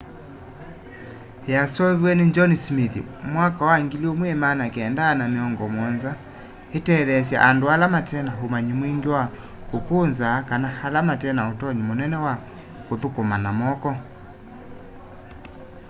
[1.53, 2.95] yasooviwe ni john smith
[3.33, 6.03] mwaka wa 1970s
[6.77, 9.23] itetheesye andu ala matena umanyi mwingi wa
[9.69, 12.33] kukunza kana ala matena utonyi munene wa
[12.87, 13.91] kuthukuma na moko